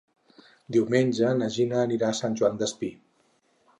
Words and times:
Diumenge 0.77 1.33
na 1.41 1.49
Gina 1.57 1.77
anirà 1.81 2.09
a 2.09 2.17
Sant 2.21 2.39
Joan 2.41 2.59
Despí. 2.63 2.91